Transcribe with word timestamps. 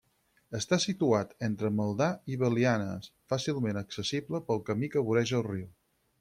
Està 0.59 0.77
situat 0.85 1.35
entre 1.47 1.71
Maldà 1.79 2.07
i 2.35 2.39
Belianes, 2.45 3.11
fàcilment 3.35 3.81
accessible 3.83 4.43
pel 4.49 4.65
camí 4.73 4.93
que 4.97 5.07
voreja 5.11 5.41
el 5.43 5.49
riu. 5.55 5.71